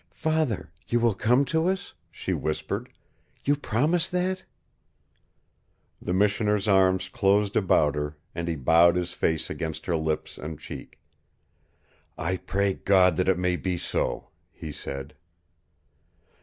[0.09, 2.89] "Father, you will come to us?" she whispered.
[3.45, 4.41] "You promise that?"
[6.01, 10.59] The Missioner's arms closed about her, and he bowed his face against her lips and
[10.59, 10.99] cheek.
[12.17, 15.13] "I pray God that it may be so," he said.